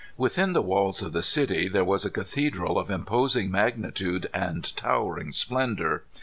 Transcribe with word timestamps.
Within 0.17 0.53
the 0.53 0.63
walls 0.63 1.03
of 1.03 1.13
the 1.13 1.21
city 1.21 1.67
there 1.69 1.85
was 1.85 2.05
a 2.05 2.09
cathedral 2.09 2.79
of 2.79 2.89
imposing 2.89 3.51
magnitude 3.51 4.31
and 4.33 4.75
towering 4.75 5.31
splendor. 5.31 6.05